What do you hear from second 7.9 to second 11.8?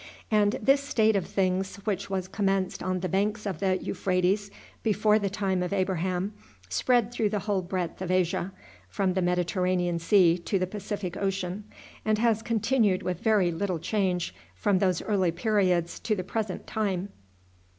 of Asia, from the Mediterranean Sea to the Pacific Ocean,